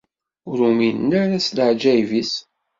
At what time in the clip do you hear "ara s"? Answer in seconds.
1.21-1.47